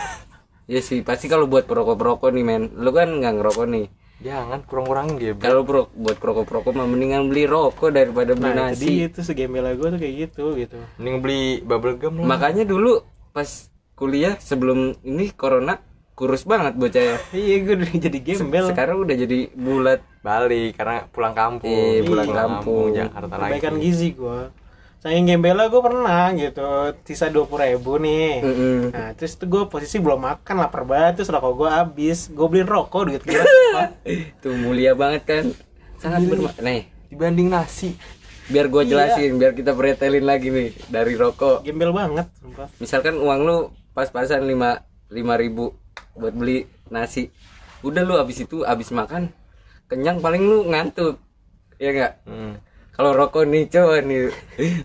ya 0.70 0.82
sih 0.82 1.01
pasti 1.01 1.25
kalau 1.32 1.46
buat 1.50 1.65
perokok-perokok 1.65 2.30
nih 2.34 2.46
men. 2.46 2.63
Lu 2.77 2.91
kan 2.94 3.10
nggak 3.18 3.34
ngerokok 3.39 3.68
nih. 3.70 3.86
Jangan 4.22 4.62
kurang-kurangin 4.70 5.18
geblek 5.18 5.41
kalau 5.41 5.65
pro, 5.65 5.82
buat 5.98 6.18
perokok-perokok 6.22 6.72
mah 6.77 6.86
mendingan 6.86 7.25
beli 7.25 7.50
rokok 7.50 7.89
daripada 7.89 8.38
beli 8.38 8.53
nah 8.53 8.70
nasi. 8.70 8.86
jadi 8.86 8.94
itu 9.10 9.20
segembela 9.25 9.74
gue 9.74 9.88
tuh 9.89 9.98
kayak 9.98 10.15
gitu 10.30 10.46
gitu. 10.62 10.77
Mending 11.01 11.18
beli 11.25 11.44
bubble 11.65 11.98
gum 11.98 12.22
lah. 12.22 12.38
Makanya 12.38 12.70
dulu 12.70 13.01
pas 13.34 13.50
kuliah 13.98 14.38
sebelum 14.38 14.94
ini 15.01 15.34
corona 15.34 15.82
kurus 16.13 16.46
banget 16.46 16.77
bocah 16.77 17.01
ya. 17.01 17.18
Iya 17.41 17.56
gue 17.65 17.74
udah 17.82 17.91
jadi 17.98 18.20
gembel. 18.22 18.65
Sekarang 18.70 18.98
udah 19.01 19.15
jadi 19.18 19.39
bulat. 19.58 20.06
Balik 20.22 20.77
karena 20.77 21.10
pulang 21.10 21.34
kampung. 21.34 21.74
Iya, 21.74 22.06
pulang 22.06 22.30
kampung. 22.30 22.94
Jakarta 22.94 23.34
lagi. 23.41 23.58
Perbaikan 23.58 23.75
gizi 23.82 24.10
gue 24.13 24.61
saking 25.01 25.34
gembela 25.34 25.65
gue 25.65 25.81
pernah 25.81 26.29
gitu 26.38 26.93
sisa 27.10 27.34
dua 27.34 27.50
puluh 27.50 27.65
ribu 27.65 27.98
nih. 27.98 28.46
Mm-mm. 28.46 28.77
nah 28.93 29.10
terus 29.17 29.34
tuh 29.34 29.50
gue 29.50 29.65
posisi 29.65 29.98
belum 29.98 30.22
makan 30.22 30.62
lapar 30.62 30.86
banget 30.86 31.22
terus 31.22 31.34
rokok 31.34 31.53
gue 31.58 31.70
habis. 31.74 32.29
Gue 32.29 32.46
beliin 32.46 32.70
rokok 32.70 33.10
duit 33.10 33.24
gue 33.25 33.43
tuh 34.46 34.53
mulia 34.53 34.93
banget 34.93 35.25
kan. 35.25 35.46
Sangat 35.98 36.29
berma 36.29 36.53
nih. 36.62 36.86
Dibanding 37.10 37.50
nasi. 37.50 37.98
Biar 38.51 38.67
gua 38.67 38.84
jelasin 38.84 39.39
biar 39.39 39.55
kita 39.55 39.72
pretelin 39.72 40.27
lagi 40.27 40.51
nih 40.51 40.75
dari 40.91 41.15
rokok. 41.15 41.63
Gembel 41.63 41.96
banget 41.96 42.27
sumpah. 42.38 42.67
Misalkan 42.84 43.15
uang 43.15 43.39
lu 43.48 43.58
pas-pasan 43.96 44.43
lima 44.43 44.84
lima 45.08 45.39
ribu 45.39 45.72
buat 46.20 46.36
beli 46.36 46.67
nasi. 46.91 47.31
Udah 47.81 48.03
lu 48.03 48.20
habis 48.20 48.43
itu 48.43 48.67
habis 48.67 48.91
makan 48.91 49.31
kenyang 49.88 50.20
paling 50.20 50.43
lu 50.43 50.67
ngantuk. 50.67 51.15
Ya 51.79 51.89
enggak 51.96 52.13
hmm. 52.27 52.53
Kalau 53.01 53.17
rokok 53.17 53.50
nih 53.50 53.65
coba 53.65 53.98
nih. 54.05 54.29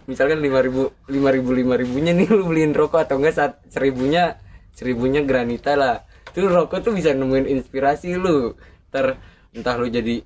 Misalkan 0.09 0.41
lima 0.41 0.65
ribu 0.65 0.89
lima 1.05 1.29
ribu 1.29 1.53
lima 1.53 1.77
ribunya 1.77 2.17
nih 2.17 2.25
lu 2.33 2.49
beliin 2.49 2.73
rokok 2.73 3.05
atau 3.05 3.21
enggak 3.21 3.37
saat 3.37 3.53
seribunya 3.69 4.41
seribunya 4.73 5.21
granita 5.21 5.77
lah. 5.77 6.01
Tuh 6.33 6.49
rokok 6.49 6.81
tuh 6.81 6.97
bisa 6.97 7.13
nemuin 7.13 7.45
inspirasi 7.45 8.17
lu. 8.17 8.57
Ter 8.89 9.21
entah 9.53 9.77
lu 9.77 9.93
jadi 9.93 10.25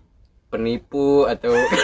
penipu 0.50 1.26
atau 1.26 1.50
nyopet 1.50 1.82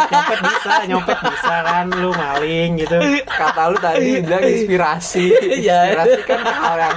nyopet 0.00 0.40
bisa 0.44 0.72
nyopet 0.88 1.18
bisa 1.20 1.54
kan 1.60 1.86
lu 1.92 2.08
maling 2.16 2.80
gitu. 2.80 2.96
Kata 3.24 3.68
lu 3.68 3.76
tadi 3.76 4.24
bilang 4.24 4.44
inspirasi. 4.48 5.28
Iya. 5.60 5.92
inspirasi 5.92 6.20
kan 6.24 6.40
ke 6.40 6.52
hal 6.56 6.76
yang 6.80 6.96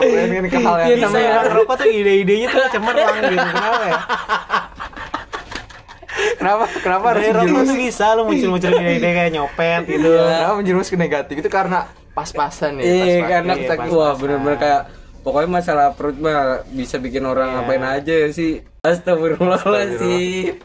keren 0.00 0.28
kan 0.32 0.44
ke 0.48 0.58
hal 0.64 0.76
yang 0.80 0.88
Iya, 0.88 0.96
bisa. 0.96 1.06
namanya 1.12 1.28
ya 1.28 1.40
rokok 1.52 1.76
tuh 1.76 1.88
ide-idenya 1.92 2.48
tuh 2.48 2.64
cemerlang 2.72 3.20
gitu 3.20 3.36
kenapa 3.36 3.84
ya 3.84 4.00
kenapa? 6.42 6.64
Kenapa 6.76 7.04
harus 7.08 7.22
menjerumus? 7.24 7.64
tuh 7.64 7.78
bisa 7.78 8.04
lu 8.12 8.22
muncul-muncul 8.24 8.70
ide-ide 8.76 9.10
kayak 9.12 9.30
nyopet 9.30 9.82
gitu. 9.86 10.10
Kenapa 10.10 10.54
menjerumus 10.54 10.88
ke 10.88 10.96
negatif? 10.96 11.34
Itu 11.36 11.48
karena 11.48 11.78
pas-pasan 12.12 12.76
ya 12.76 12.84
iya 12.84 13.16
karena 13.22 13.54
Iya, 13.54 13.64
sak- 13.64 13.78
pas-pasan. 13.80 13.96
wah 13.96 14.12
bener-bener 14.12 14.56
kayak 14.56 14.82
pokoknya 15.22 15.48
masalah 15.48 15.86
perut 15.90 16.18
mah 16.18 16.40
bisa 16.68 16.98
bikin 16.98 17.22
orang 17.22 17.48
Iya. 17.48 17.56
ngapain 17.56 17.84
aja 17.86 18.16
sih. 18.28 18.52
Astagfirullahaladzim. 18.82 20.58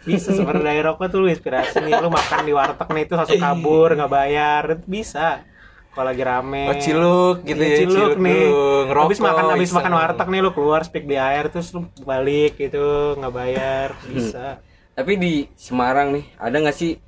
Bisa 0.00 0.32
sebenarnya 0.32 0.64
dari 0.66 0.80
rokok 0.82 1.06
tuh 1.06 1.20
lu 1.20 1.28
inspirasi 1.28 1.78
nih. 1.78 1.92
Lu 1.96 2.08
makan 2.08 2.42
di 2.42 2.50
warteg 2.50 2.88
nih 2.88 3.04
itu 3.04 3.14
langsung 3.14 3.38
kabur 3.38 3.88
nggak 3.90 4.10
bayar. 4.10 4.62
Itu 4.72 4.84
bisa. 4.86 5.44
Kalau 5.90 6.06
lagi 6.06 6.22
rame. 6.22 6.64
Oh, 6.66 6.76
ciluk 6.76 7.36
gitu 7.42 7.58
Iya, 7.58 7.66
ya, 7.66 7.78
ciluk 7.80 7.92
ciluk 7.92 8.14
nih. 8.16 8.42
dulu, 8.46 8.62
ngerokok, 8.86 9.04
habis 9.04 9.20
makan 9.20 9.44
habis 9.50 9.70
makan 9.70 9.92
warteg 9.92 10.28
nih 10.28 10.40
lu 10.40 10.50
keluar 10.50 10.80
speak 10.80 11.04
di 11.04 11.16
air 11.16 11.44
terus 11.46 11.68
lu 11.70 11.80
balik 12.00 12.52
gitu 12.56 12.84
nggak 13.16 13.32
bayar. 13.32 13.88
Bisa 14.08 14.62
tapi 15.00 15.16
di 15.16 15.32
Semarang 15.56 16.12
nih 16.12 16.24
ada 16.36 16.56
nggak 16.60 16.76
sih 16.76 17.00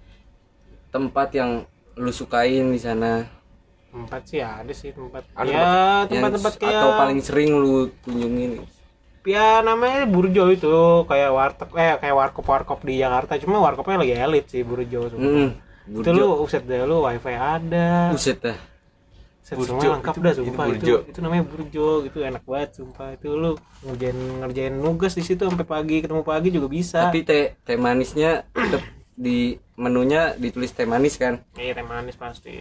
tempat 0.89 1.29
yang 1.37 1.69
lu 2.01 2.09
sukain 2.09 2.73
di 2.73 2.81
sana? 2.81 3.29
Tempat 3.93 4.23
sih 4.25 4.41
ada 4.41 4.73
sih 4.73 4.97
tempat 4.97 5.29
Ada 5.37 5.53
ya 5.53 5.69
tempat-tempat 6.09 6.53
kayak 6.57 6.81
atau 6.81 6.91
paling 6.97 7.21
sering 7.21 7.53
lu 7.53 7.93
kunjungin 8.01 8.65
ya 9.29 9.61
namanya 9.61 10.09
Burjo 10.09 10.49
itu 10.51 10.73
kayak 11.07 11.31
warteg 11.31 11.69
eh 11.77 11.95
kayak 12.01 12.17
warkop 12.17 12.43
warkop 12.49 12.81
di 12.83 12.99
Jakarta 12.99 13.37
cuma 13.37 13.61
warkopnya 13.61 14.01
lagi 14.01 14.17
elit 14.17 14.49
sih 14.49 14.65
Burjo 14.65 15.13
tuh 15.13 15.21
Hmm, 15.21 15.53
itu 15.93 16.11
lu 16.11 16.43
uset 16.43 16.65
deh 16.65 16.83
lu 16.89 17.05
wifi 17.05 17.37
ada. 17.37 18.11
Buset 18.11 18.41
dah 18.41 18.72
Set 19.43 19.59
Burjo, 19.59 19.75
semua 19.75 19.99
lengkap 19.99 20.15
itu- 20.15 20.23
dah 20.23 20.33
itu 20.33 20.41
sumpah. 20.47 20.65
Itu, 20.65 20.75
Burjo. 20.79 20.97
itu 21.11 21.19
namanya 21.19 21.45
burjo 21.45 21.87
gitu 22.07 22.19
enak 22.23 22.43
banget 22.47 22.71
sumpah. 22.79 23.09
Itu 23.13 23.29
lu 23.35 23.53
ngerjain 23.83 24.19
ngerjain 24.39 24.75
nugas 24.79 25.13
di 25.13 25.23
situ 25.23 25.43
sampai 25.43 25.67
pagi 25.67 25.99
ketemu 25.99 26.23
pagi 26.23 26.49
juga 26.49 26.71
bisa. 26.71 27.11
Tapi 27.11 27.27
teh 27.27 27.59
teh 27.59 27.75
manisnya 27.75 28.47
tetep 28.55 28.83
di 29.13 29.59
menunya 29.75 30.39
ditulis 30.39 30.71
teh 30.71 30.87
manis 30.87 31.19
kan? 31.19 31.43
Iya 31.59 31.75
teh 31.75 31.83
manis 31.83 32.15
pasti. 32.15 32.55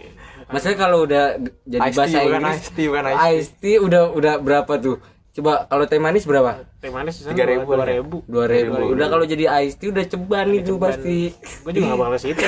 Maksudnya 0.50 0.74
kalau 0.76 1.06
udah 1.06 1.38
jadi 1.62 1.80
tea, 1.80 1.94
bahasa 1.94 2.18
bukan 2.18 2.40
Inggris 2.42 2.58
iced 2.58 2.72
tea, 2.74 2.86
bukan 2.90 3.04
iced 3.06 3.14
tea. 3.14 3.30
iced 3.30 3.54
tea 3.62 3.76
udah 3.78 4.02
udah 4.10 4.34
berapa 4.42 4.72
tuh 4.76 4.96
coba 5.32 5.64
kalau 5.64 5.84
teh 5.88 5.96
manis 5.96 6.24
berapa? 6.24 6.64
Teh 6.76 6.88
manis 6.88 7.18
Tiga 7.18 7.44
ribu 7.44 7.66
dua 7.66 7.88
ribu. 7.88 8.16
Dua 8.28 8.44
ribu. 8.44 8.92
udah 8.92 9.08
kalau 9.08 9.24
jadi 9.24 9.48
iced 9.64 9.80
tea 9.80 9.88
udah 9.88 10.04
ceban 10.04 10.48
itu 10.52 10.76
pasti. 10.76 11.32
Gue 11.64 11.72
juga 11.72 11.92
gak 11.92 11.98
balas 11.98 12.22
itu 12.22 12.36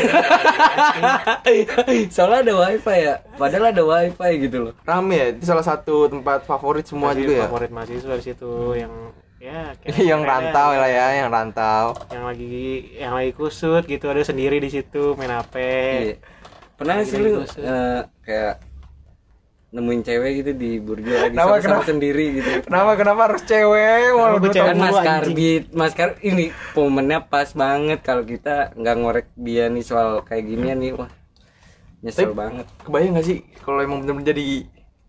soalnya 2.12 2.38
ada 2.44 2.52
wifi 2.60 2.96
ya. 3.00 3.14
Padahal 3.34 3.64
ada 3.72 3.82
wifi 3.82 4.30
gitu 4.40 4.56
loh. 4.68 4.72
Rame 4.82 5.14
ya 5.16 5.26
itu 5.32 5.42
salah 5.44 5.62
satu 5.62 6.06
tempat 6.06 6.44
favorit 6.44 6.84
semua 6.84 7.12
Masih 7.12 7.24
juga 7.24 7.32
ya? 7.34 7.40
favorit 7.46 7.70
mahasiswa 7.72 8.14
di 8.14 8.24
situ 8.24 8.52
yang 8.76 8.92
ya 9.40 9.76
kayak 9.76 9.96
yang 10.10 10.20
kayak 10.20 10.30
rantau 10.30 10.68
lah 10.72 10.90
ya 10.90 11.06
yang 11.18 11.28
rantau. 11.28 11.84
Yang 12.10 12.24
lagi 12.24 12.56
yang 12.96 13.12
lagi 13.12 13.30
kusut 13.32 13.82
gitu 13.84 14.04
ada 14.08 14.20
sendiri 14.20 14.56
di 14.56 14.68
situ 14.68 15.12
main 15.14 15.32
hp 15.32 15.54
Iya. 15.56 16.14
pernah 16.74 17.00
sih 17.00 17.16
lu 17.16 17.40
eh, 17.40 18.00
kayak 18.20 18.54
nemuin 19.74 20.00
cewek 20.00 20.32
gitu 20.38 20.50
di 20.54 20.78
burjo 20.78 21.10
lagi 21.10 21.34
Kenapa, 21.34 21.58
sama-sama 21.58 21.66
kenapa? 21.74 21.88
sendiri 21.90 22.24
gitu. 22.32 22.50
Kenapa 22.62 22.90
kenapa 22.94 23.20
harus 23.26 23.42
cewek? 23.42 23.82
Kenapa 24.06 24.14
walau 24.14 24.30
gua 24.32 24.40
gue 24.40 24.52
cewek 24.52 24.68
kan 24.70 24.76
mas 24.78 24.98
karbit 25.00 25.64
mas 25.68 25.92
kar 25.92 26.10
ini 26.20 26.44
momennya 26.72 27.18
pas 27.20 27.48
banget 27.52 27.98
kalau 28.00 28.22
kita 28.22 28.54
nggak 28.72 28.94
ngorek 28.96 29.26
dia 29.34 29.66
nih 29.66 29.82
soal 29.82 30.22
kayak 30.22 30.46
ginian 30.46 30.78
nih 30.78 30.94
wah 30.94 31.10
nyesel 32.00 32.30
Tapi- 32.30 32.38
banget. 32.38 32.66
kebayang 32.80 33.12
gak 33.12 33.26
sih 33.26 33.38
kalau 33.58 33.80
emang 33.80 33.98
bener-bener 34.00 34.30
jadi 34.30 34.44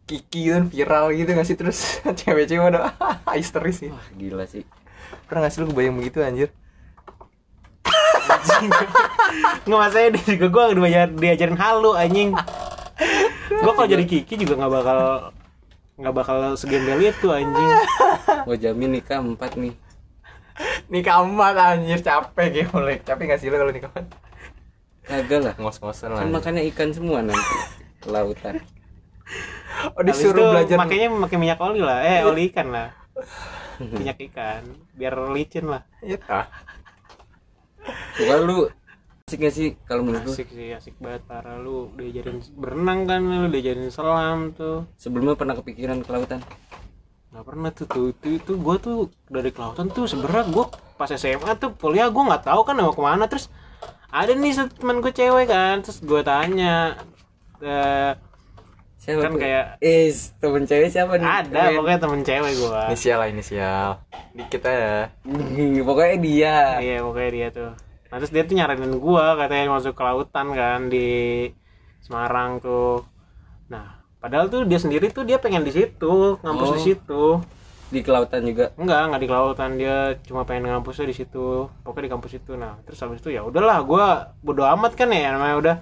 kiki 0.05 0.41
kan 0.47 0.63
viral 0.65 1.05
gitu 1.11 1.29
gak 1.29 1.43
sih? 1.43 1.53
Terus 1.53 1.77
cewek-cewek 2.19 2.65
udah 2.67 2.89
histeris 3.37 3.75
sih. 3.79 3.89
Wah 3.89 4.07
gila 4.13 4.45
sih. 4.45 4.65
Pernah 5.25 5.45
gak 5.45 5.51
sih 5.51 5.59
lu 5.59 5.69
kebayang 5.69 5.93
begitu 5.93 6.19
anjir? 6.19 6.49
Nggak 9.65 9.79
masalahnya 9.79 10.09
dia 10.15 10.23
juga 10.31 10.45
gue 10.47 10.63
diajar, 10.79 11.09
diajarin 11.11 11.57
halu 11.57 11.91
anjing 11.93 12.29
gue 13.65 13.73
kalau 13.73 13.89
jadi 13.89 14.05
kiki 14.05 14.33
juga 14.37 14.53
nggak 14.61 14.73
bakal 14.77 14.99
nggak 15.95 16.13
bakal 16.15 16.37
segembel 16.59 16.99
itu 16.99 17.27
anjing. 17.31 17.71
Gua 18.43 18.57
jamin 18.59 18.99
nikah 18.99 19.23
empat 19.23 19.55
nih. 19.55 19.73
Nikah 20.91 21.23
empat 21.23 21.55
anjir 21.55 21.99
capek 22.03 22.47
gitu 22.51 22.69
mulai 22.75 22.99
capek 22.99 23.35
gak 23.35 23.39
sih 23.39 23.47
lu 23.47 23.55
kalau 23.55 23.71
nikah 23.71 23.89
empat? 23.95 24.05
Kagak 25.07 25.39
lah. 25.39 25.53
Ngos-ngosan 25.55 26.11
lah 26.11 26.19
kan 26.23 26.29
makannya 26.35 26.63
ikan 26.73 26.89
semua 26.91 27.23
nanti 27.23 27.55
lautan. 28.07 28.59
Oh 29.95 30.03
disuruh 30.03 30.35
itu 30.35 30.43
belajar 30.51 30.75
makanya 30.79 31.07
pakai 31.27 31.37
minyak 31.39 31.59
oli 31.63 31.81
lah. 31.83 31.99
Eh 32.03 32.27
oli 32.27 32.51
ikan 32.51 32.67
lah. 32.71 32.89
Minyak 33.75 34.19
ikan. 34.31 34.63
Biar 34.95 35.15
licin 35.35 35.67
lah. 35.67 35.83
Iya. 35.99 36.47
Bukan 38.15 38.39
lu 38.47 38.57
asik 39.35 39.43
gak 39.43 39.53
sih 39.53 39.67
kalau 39.83 40.07
menurut 40.07 40.23
lu? 40.23 40.31
Asik 40.31 40.47
sih 40.47 40.71
asik 40.71 40.95
banget 40.95 41.27
parah. 41.27 41.59
Lu 41.59 41.91
diajarin 41.91 42.39
berenang 42.55 43.03
kan 43.03 43.19
lu 43.19 43.51
diajarin 43.51 43.91
selam 43.91 44.55
tuh. 44.55 44.87
Sebelumnya 44.95 45.35
pernah 45.35 45.59
kepikiran 45.59 45.99
ke 45.99 46.09
lautan? 46.09 46.39
Nggak 47.35 47.43
pernah 47.43 47.69
tuh 47.75 47.83
tuh 47.83 48.05
itu 48.09 48.39
itu 48.39 48.51
gue 48.55 48.75
tuh 48.79 48.97
dari 49.27 49.51
kelautan 49.51 49.91
tuh 49.91 50.07
sebenernya 50.07 50.47
gue 50.47 50.65
pas 50.95 51.11
SMA 51.11 51.51
tuh 51.59 51.75
kuliah 51.75 52.07
gue 52.07 52.23
nggak 52.23 52.47
tahu 52.47 52.63
kan 52.63 52.79
mau 52.79 52.95
ke 52.95 53.03
mana. 53.03 53.27
Terus 53.27 53.51
ada 54.07 54.31
nih 54.31 54.55
satu 54.55 54.71
teman 54.79 55.03
gue 55.03 55.11
cewek 55.11 55.51
kan. 55.51 55.83
Terus 55.83 55.99
gue 55.99 56.21
tanya 56.23 56.95
eh, 57.59 58.15
siapa 58.95 59.19
Kan 59.19 59.35
tuh? 59.35 59.39
kayak- 59.43 59.69
is 59.83 60.31
temen 60.39 60.63
cewek 60.63 60.87
siapa 60.87 61.19
nih? 61.19 61.27
Ada 61.27 61.61
Men. 61.61 61.75
pokoknya 61.75 61.99
temen 61.99 62.21
cewek 62.23 62.53
gue 62.55 62.81
Inisial 62.87 63.17
lah 63.19 63.27
inisial. 63.27 63.89
Dikit 64.31 64.63
aja. 64.63 65.11
pokoknya 65.91 66.15
dia. 66.23 66.57
Iya 66.79 67.03
pokoknya 67.03 67.31
dia 67.35 67.49
tuh 67.51 67.71
nah, 68.15 68.23
terus 68.23 68.31
dia 68.31 68.47
tuh 68.47 68.55
nyaranin 68.55 68.95
gue 68.95 69.25
katanya 69.35 69.75
masuk 69.75 69.91
ke 69.91 70.03
lautan 70.07 70.47
kan 70.55 70.87
di 70.87 71.07
Semarang 71.99 72.63
tuh. 72.63 73.03
Nah 73.67 73.99
padahal 74.23 74.47
tuh 74.47 74.63
dia 74.63 74.79
sendiri 74.79 75.11
tuh 75.11 75.27
dia 75.27 75.35
pengen 75.35 75.67
di 75.67 75.75
situ 75.75 76.39
ngampus 76.39 76.69
Oh. 76.71 76.75
di 76.79 76.81
situ. 76.87 77.23
Di 77.91 77.99
kelautan 77.99 78.47
juga? 78.47 78.71
Enggak 78.79 79.11
enggak 79.11 79.21
di 79.21 79.27
kelautan 79.27 79.71
dia 79.75 80.15
cuma 80.23 80.47
pengen 80.47 80.71
ngampusnya 80.71 81.11
di 81.11 81.15
situ. 81.19 81.67
Pokoknya 81.83 82.07
di 82.07 82.11
kampus 82.15 82.31
itu. 82.39 82.55
Nah 82.55 82.79
terus 82.87 83.03
habis 83.03 83.19
itu 83.19 83.35
ya 83.35 83.43
udahlah 83.43 83.83
gua 83.83 84.31
bodo 84.39 84.63
amat 84.63 84.95
kan 84.95 85.11
ya 85.11 85.35
namanya 85.35 85.55
udah. 85.59 85.75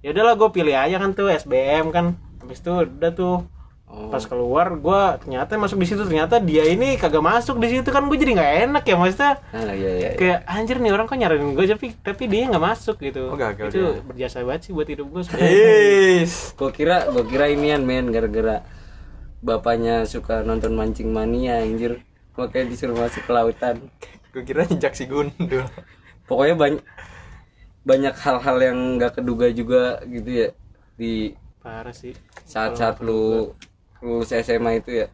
Ya 0.00 0.14
udahlah 0.14 0.38
gue 0.38 0.48
pilih 0.54 0.72
aja 0.72 0.96
kan 0.96 1.10
tuh 1.12 1.28
SBM 1.28 1.92
kan. 1.92 2.16
Habis 2.40 2.62
itu 2.62 2.70
udah 2.70 3.10
tuh 3.12 3.44
oh. 3.88 4.08
pas 4.08 4.20
keluar 4.22 4.72
gua 4.76 5.16
ternyata 5.18 5.56
masuk 5.56 5.80
di 5.80 5.86
situ 5.88 6.02
ternyata 6.04 6.38
dia 6.38 6.64
ini 6.68 6.94
kagak 6.94 7.24
masuk 7.24 7.58
di 7.58 7.68
situ 7.72 7.88
kan 7.88 8.04
gue 8.06 8.14
jadi 8.14 8.32
nggak 8.36 8.52
enak 8.68 8.84
ya 8.84 8.94
maksudnya 8.96 9.32
ah 9.50 9.72
iya 9.72 9.74
iya, 9.74 9.90
iya. 9.96 10.10
kayak 10.14 10.38
anjir 10.46 10.76
nih 10.78 10.92
orang 10.92 11.06
kok 11.08 11.18
nyaranin 11.18 11.52
gue 11.52 11.64
tapi 11.66 11.86
tapi 11.98 12.22
dia 12.28 12.48
nggak 12.48 12.64
masuk 12.64 12.96
gitu 13.00 13.32
Oh, 13.32 13.36
gagal 13.36 13.68
itu 13.72 13.80
dia. 13.80 14.04
berjasa 14.04 14.44
banget 14.44 14.60
sih 14.68 14.72
buat 14.72 14.88
hidup 14.88 15.06
gue 15.08 15.22
Is. 16.22 16.52
gua 16.54 16.70
kira 16.70 17.08
gua 17.10 17.24
kira 17.24 17.48
inian 17.48 17.82
men 17.82 18.12
gara-gara 18.12 18.62
bapaknya 19.38 20.02
suka 20.04 20.42
nonton 20.42 20.74
mancing 20.74 21.10
mania 21.10 21.62
anjir 21.62 22.02
makanya 22.34 22.70
disuruh 22.70 22.94
masuk 22.94 23.22
ke 23.26 23.32
lautan 23.32 23.76
Gue 24.28 24.44
kira 24.44 24.68
injak 24.68 24.92
si 24.92 25.08
gundul. 25.08 25.64
pokoknya 26.28 26.54
banyak 26.54 26.84
banyak 27.82 28.14
hal-hal 28.20 28.56
yang 28.60 28.78
nggak 29.00 29.16
keduga 29.16 29.48
juga 29.48 29.82
gitu 30.04 30.28
ya 30.28 30.48
di 31.00 31.32
parah 31.64 31.94
sih 31.94 32.12
saat-saat 32.44 33.00
lu 33.00 33.54
lulus 34.04 34.30
SMA 34.34 34.82
itu 34.82 35.04
ya? 35.04 35.06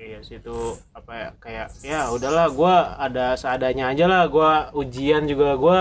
Iya 0.00 0.18
sih 0.24 0.40
itu 0.40 0.56
apa 0.96 1.12
ya 1.12 1.28
kayak 1.36 1.68
ya 1.84 2.00
udahlah 2.08 2.48
gua 2.48 2.96
ada 2.96 3.36
seadanya 3.36 3.92
aja 3.92 4.08
lah 4.08 4.24
gua 4.32 4.72
ujian 4.72 5.28
juga 5.28 5.54
gua 5.60 5.78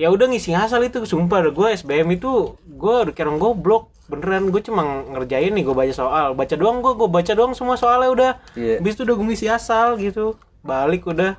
ya 0.00 0.08
udah 0.08 0.32
ngisi 0.32 0.56
ngasal 0.56 0.80
itu 0.88 1.04
sumpah 1.04 1.52
gue 1.52 1.76
SBM 1.76 2.16
itu 2.16 2.56
gue 2.64 2.94
udah 3.04 3.12
kira 3.12 3.28
goblok 3.36 3.92
beneran 4.08 4.48
gue 4.48 4.64
cuma 4.64 5.04
ngerjain 5.12 5.52
nih 5.52 5.60
gue 5.60 5.76
baca 5.76 5.92
soal 5.92 6.32
baca 6.32 6.54
doang 6.56 6.80
gue 6.80 6.96
gue 6.96 7.04
baca 7.12 7.32
doang 7.36 7.52
semua 7.52 7.76
soalnya 7.76 8.08
udah 8.08 8.30
Iya. 8.56 8.80
habis 8.80 8.96
itu 8.96 9.04
udah 9.04 9.14
gue 9.20 9.26
ngisi 9.28 9.46
asal 9.52 10.00
gitu 10.00 10.40
balik 10.64 11.04
udah 11.04 11.36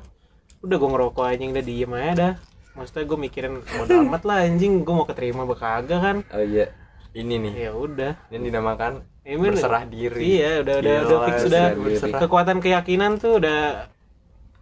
udah 0.62 0.75
gue 0.78 0.90
ngerokok 0.94 1.25
anjing 1.25 1.50
udah 1.58 1.66
diem 1.66 1.92
aja 1.98 2.13
dah. 2.13 2.34
Maksudnya 2.78 3.04
gue 3.10 3.18
mikirin 3.18 3.54
bodo 3.66 3.94
amat 4.06 4.24
lah 4.30 4.38
anjing 4.46 4.86
gue 4.86 4.94
mau 4.94 5.10
keterima 5.10 5.44
kagak 5.58 6.00
kan. 6.00 6.18
Oh 6.30 6.46
iya 6.46 6.70
Ini 7.12 7.36
nih 7.44 7.53
ya 7.68 7.72
udah 7.75 8.13
yang 8.32 8.44
dinamakan 8.48 9.03
Emang- 9.27 9.51
berserah 9.51 9.84
diri. 9.84 10.39
Iya, 10.39 10.63
udah 10.63 10.75
udah 10.80 10.96
Gila, 10.96 11.06
udah 11.06 11.20
fix 11.27 11.38
udah 11.46 11.65
berserah 11.75 12.10
diri. 12.10 12.22
kekuatan 12.24 12.58
keyakinan 12.63 13.12
tuh 13.20 13.34
udah 13.38 13.60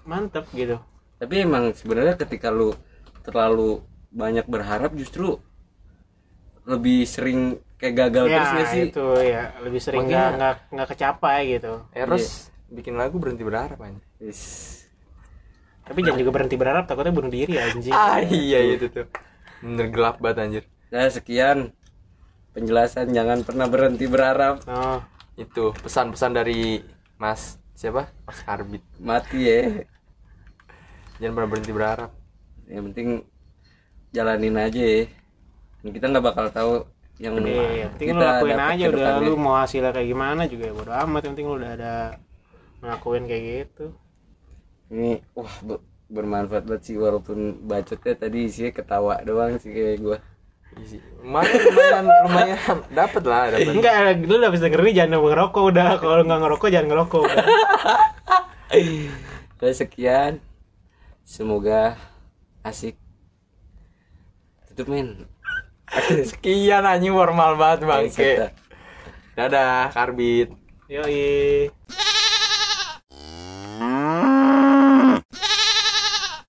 mantep 0.04 0.46
gitu. 0.52 0.78
tapi 1.20 1.44
emang 1.44 1.76
sebenarnya 1.76 2.16
ketika 2.16 2.48
lu 2.48 2.72
terlalu 3.22 3.84
banyak 4.10 4.48
berharap 4.48 4.96
justru 4.96 5.36
lebih 6.64 7.04
sering 7.04 7.60
kayak 7.76 8.08
gagal 8.08 8.26
terus 8.26 8.40
ya 8.40 8.54
nggak 8.56 8.70
sih 8.72 8.84
itu 8.88 9.08
ya 9.22 9.44
lebih 9.60 9.82
sering 9.84 10.08
nggak 10.08 10.30
nggak 10.40 10.56
nggak 10.74 10.88
kecapai 10.90 11.40
gitu. 11.54 11.74
Eros 11.92 12.50
bikin 12.72 12.96
lagu 12.96 13.20
berhenti 13.20 13.44
berharap 13.44 13.78
aja. 13.78 14.00
Is. 14.24 14.42
Tapi 15.84 16.06
jangan 16.06 16.20
juga 16.22 16.32
berhenti 16.34 16.56
berharap 16.56 16.86
takutnya 16.86 17.12
bunuh 17.12 17.30
diri 17.30 17.54
anjing. 17.58 17.94
Ah 17.94 18.22
iya 18.24 18.60
itu 18.78 18.88
tuh. 18.88 19.06
Bener 19.60 19.92
gelap 19.92 20.18
banget 20.18 20.38
anjir. 20.42 20.64
nah 20.90 21.06
sekian 21.06 21.70
penjelasan 22.56 23.08
jangan 23.18 23.40
pernah 23.48 23.68
berhenti 23.74 24.06
berharap 24.10 24.56
Oh, 24.68 25.02
Itu 25.40 25.72
pesan-pesan 25.84 26.32
dari 26.40 26.84
Mas 27.22 27.42
siapa? 27.80 28.10
Mas 28.28 28.40
Karbit. 28.48 28.84
mati 29.00 29.40
ya 29.50 29.60
Jangan 31.20 31.34
pernah 31.36 31.50
berhenti 31.52 31.72
berharap. 31.76 32.10
yang 32.70 32.84
penting 32.92 33.08
jalanin 34.16 34.56
aja 34.60 34.82
ya 34.82 35.02
Ini 35.84 35.90
kita 35.96 36.06
nggak 36.12 36.26
bakal 36.30 36.46
tahu 36.54 36.74
yang 37.22 37.36
iya, 37.40 37.64
yang 37.86 37.90
penting 37.94 38.10
lu 38.16 38.22
kita 38.22 38.26
lakuin 38.30 38.60
dapat 38.60 38.72
aja 38.72 38.84
udah 38.94 39.10
lu 39.26 39.32
mau 39.44 39.56
hasilnya 39.62 39.92
kayak 39.96 40.10
gimana 40.14 40.42
juga 40.52 40.64
ya 40.70 40.74
bodo 40.78 40.92
amat 41.04 41.22
yang 41.24 41.32
penting 41.34 41.48
lu 41.50 41.56
udah 41.62 41.72
ada 41.78 41.92
ngelakuin 42.82 43.24
kayak 43.30 43.44
gitu. 43.52 43.86
ini 44.94 45.12
wah 45.38 45.56
be- 45.68 45.84
bermanfaat 46.16 46.64
banget 46.70 46.82
sih 46.88 46.96
walaupun 47.06 47.38
bacotnya 47.70 48.14
tadi 48.24 48.38
isinya 48.50 48.72
ketawa 48.78 49.14
doang 49.28 49.54
sih 49.62 49.70
kayak 49.78 49.98
gua 50.06 50.18
Isi. 50.78 51.02
Lumayan 51.26 52.06
lumayan 52.26 52.58
dapat 52.94 53.24
lah 53.26 53.50
dapat. 53.52 53.74
Enggak, 53.74 53.94
lu 54.22 54.38
udah 54.38 54.48
habis 54.54 54.62
denger 54.62 54.82
ini 54.86 54.94
jangan 54.94 55.18
ngerokok 55.18 55.64
udah. 55.74 55.88
Kalau 55.98 56.22
nggak 56.22 56.40
ngerokok 56.46 56.68
jangan 56.70 56.88
ngerokok 56.94 57.20
udah. 57.26 57.46
Sekian 59.76 60.40
semoga 61.26 62.00
asik 62.64 62.96
tutup 64.72 64.88
men 64.88 65.28
Sekian 66.30 66.86
anjing 66.86 67.12
formal 67.12 67.58
banget 67.58 67.86
bangke. 67.86 68.32
Dadah 69.34 69.90
Karbit. 69.92 70.54
Yoi. 70.90 71.70